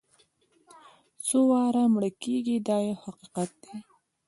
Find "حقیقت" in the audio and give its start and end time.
3.03-3.49